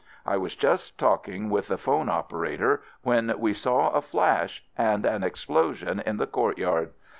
[0.25, 5.23] I was just talking with the phone operator when we saw a flash— and an
[5.23, 6.89] explosion in the courtyard